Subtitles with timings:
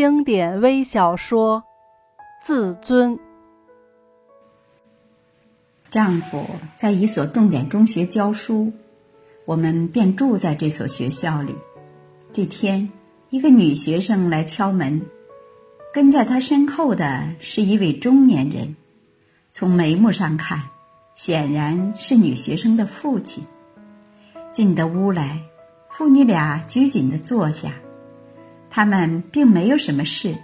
[0.00, 1.64] 经典微小说
[2.46, 3.16] 《自尊》。
[5.90, 6.46] 丈夫
[6.76, 8.72] 在一所重点中学教书，
[9.44, 11.52] 我们便住在这所学校里。
[12.32, 12.88] 这天，
[13.30, 15.04] 一个女学生来敲门，
[15.92, 18.76] 跟在她身后的是一位中年人，
[19.50, 20.62] 从眉目上看，
[21.16, 23.42] 显然是女学生的父亲。
[24.52, 25.42] 进得屋来，
[25.90, 27.72] 父女俩拘谨地坐下。
[28.78, 30.38] 他们并没有什么事，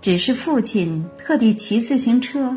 [0.00, 2.56] 只是父亲特地骑自行车，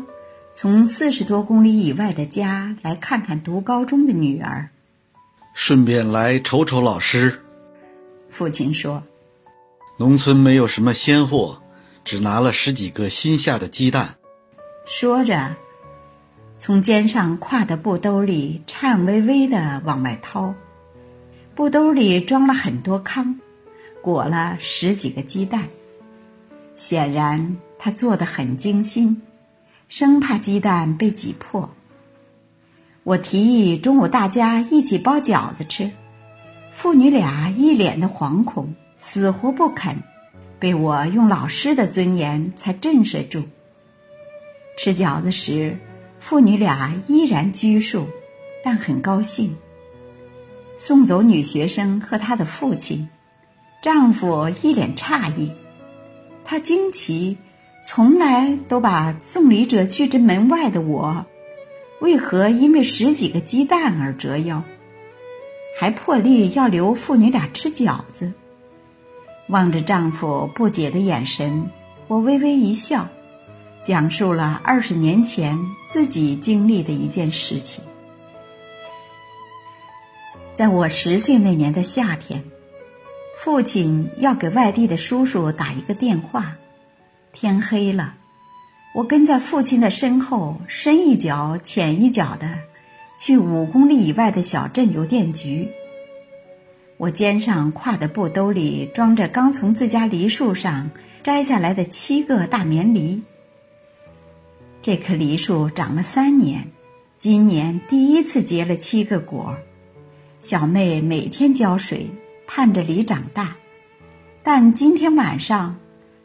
[0.54, 4.70] 从四十多公里以外的家来看看读高中的女儿，
[5.52, 7.40] 顺便来瞅瞅老师。
[8.28, 9.02] 父亲说
[9.98, 11.60] ：“农村没有什么鲜货，
[12.04, 14.14] 只拿了十几个新下的鸡蛋。”
[14.86, 15.56] 说着，
[16.56, 20.54] 从肩上挎的布兜里颤巍巍的往外掏，
[21.56, 23.40] 布兜里装了很多糠。
[24.02, 25.68] 裹了十几个鸡蛋，
[26.76, 29.20] 显然他做的很精心，
[29.88, 31.68] 生怕鸡蛋被挤破。
[33.02, 35.90] 我提议中午大家一起包饺子吃，
[36.72, 39.96] 父女俩一脸的惶恐，死活不肯，
[40.58, 43.42] 被我用老师的尊严才震慑住。
[44.76, 45.76] 吃饺子时，
[46.18, 48.06] 父女俩依然拘束，
[48.64, 49.54] 但很高兴。
[50.76, 53.06] 送走女学生和她的父亲。
[53.82, 55.50] 丈夫一脸诧异，
[56.44, 57.38] 他惊奇，
[57.82, 61.24] 从来都把送礼者拒之门外的我，
[62.02, 64.62] 为何因为十几个鸡蛋而折腰，
[65.78, 68.30] 还破例要留父女俩吃饺子？
[69.48, 71.66] 望着丈夫不解的眼神，
[72.06, 73.08] 我微微一笑，
[73.82, 75.58] 讲述了二十年前
[75.90, 77.82] 自己经历的一件事情。
[80.52, 82.44] 在我十岁那年的夏天。
[83.42, 86.54] 父亲要给外地的叔叔打一个电话，
[87.32, 88.14] 天黑了，
[88.94, 92.58] 我跟在父亲的身后，深一脚浅一脚的
[93.18, 95.66] 去五公里以外的小镇邮电局。
[96.98, 100.90] 我肩上挎的布兜里装着刚从自家梨树上
[101.22, 103.22] 摘下来的七个大棉梨。
[104.82, 106.70] 这棵梨树长了三年，
[107.18, 109.56] 今年第一次结了七个果，
[110.42, 112.06] 小妹每天浇水。
[112.52, 113.54] 盼着梨长大，
[114.42, 115.76] 但今天晚上，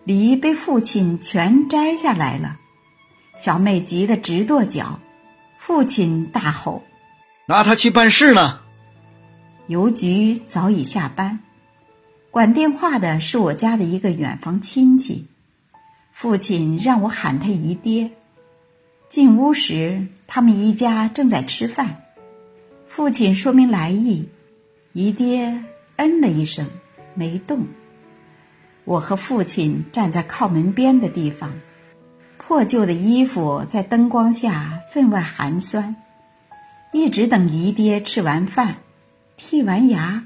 [0.06, 2.58] 梨被父亲全摘下来了。
[3.38, 5.00] 小妹急得直跺脚，
[5.60, 6.82] 父亲大吼
[7.46, 8.62] ：“拿他去办事呢！”
[9.70, 11.38] 邮局早已下班，
[12.32, 15.28] 管电话的是我家的一个远房亲戚。
[16.12, 18.10] 父亲让我喊他姨爹。
[19.10, 22.02] 进屋时，他们一家正在吃饭。
[22.88, 24.28] 父亲说明来意，
[24.94, 25.64] 姨爹。
[25.98, 26.70] 嗯了一声，
[27.14, 27.68] 没动。
[28.84, 31.54] 我和父亲站在靠门边的地方，
[32.38, 35.96] 破旧的衣服在灯光下分外寒酸。
[36.92, 38.78] 一直等姨爹吃完饭，
[39.40, 40.26] 剔完牙，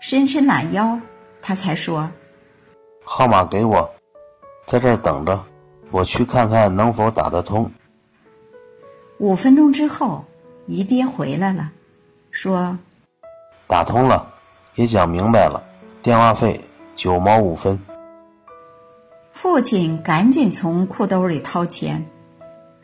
[0.00, 1.00] 伸伸懒腰，
[1.42, 2.10] 他才说
[3.04, 3.90] ：“号码给我，
[4.66, 5.44] 在这儿等着，
[5.90, 7.70] 我去看看能否打得通。”
[9.18, 10.24] 五分钟之后，
[10.66, 11.72] 姨爹回来了，
[12.30, 12.78] 说
[13.66, 14.34] ：“打通了。”
[14.76, 15.62] 也讲明白了，
[16.02, 16.60] 电话费
[16.94, 17.78] 九毛五分。
[19.32, 22.06] 父亲赶紧从裤兜里掏钱，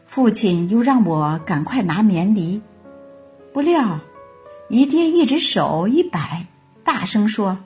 [0.06, 2.60] 父亲又让我赶快拿棉梨，
[3.52, 4.00] 不料
[4.68, 6.46] 姨爹一只手一摆，
[6.82, 7.58] 大声说：“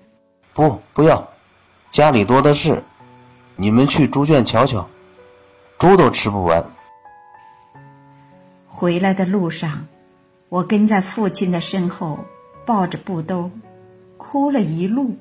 [0.55, 1.29] 不，不要，
[1.93, 2.83] 家里多的是，
[3.55, 4.89] 你们去猪圈瞧瞧，
[5.79, 6.65] 猪都吃不完。”
[8.67, 9.87] 回来的路上，
[10.49, 12.19] 我跟在父亲的身后，
[12.65, 13.49] 抱着布兜。
[14.17, 15.15] 哭了一路，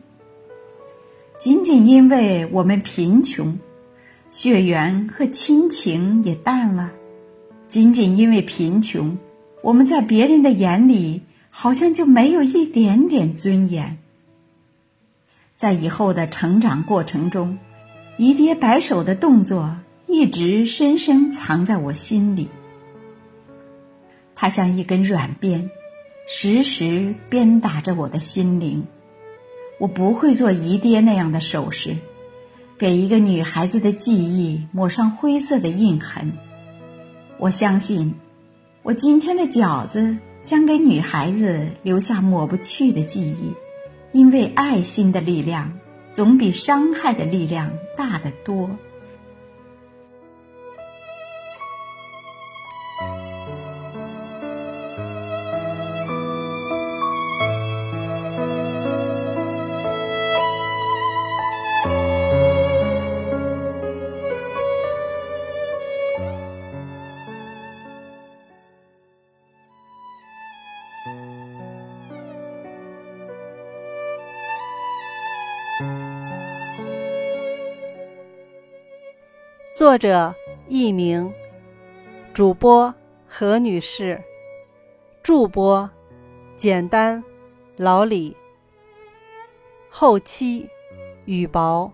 [1.37, 3.57] 仅仅因为我们贫穷，
[4.31, 6.89] 血缘和亲情也淡了；
[7.67, 9.17] 仅仅因为贫穷，
[9.61, 13.97] 我们在别人的眼里好像就没有一点点尊严。
[15.55, 17.57] 在以后的成长过程中，
[18.17, 19.77] 姨爹摆手的动作
[20.07, 22.49] 一直深深藏在我心里，
[24.35, 25.69] 它像一根软鞭。
[26.27, 28.85] 时时鞭打着我的心灵。
[29.77, 31.97] 我不会做姨爹那样的手势，
[32.77, 36.33] 给一个女孩子的记忆抹上灰色的印痕。
[37.37, 38.15] 我相信，
[38.83, 43.53] 我今天的饺子将给女孩子留下抹不去的记忆，
[44.13, 45.77] 因为爱心的力量
[46.13, 48.69] 总比伤害的力量大得多。
[79.75, 80.33] 作者
[80.69, 81.33] 佚名，
[82.33, 82.95] 主播
[83.27, 84.23] 何女士，
[85.21, 85.89] 助播
[86.55, 87.21] 简单，
[87.75, 88.37] 老李，
[89.89, 90.69] 后期
[91.25, 91.91] 雨薄。